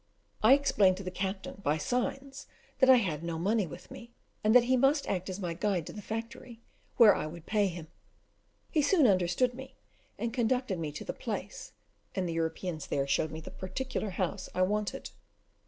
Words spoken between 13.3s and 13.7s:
the